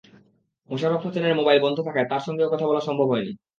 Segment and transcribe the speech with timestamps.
[0.69, 3.31] মোশারফ হোসেনের মোবাইল বন্ধ থাকায় তাঁর সঙ্গেও কথা বলা সম্ভব হয়নি।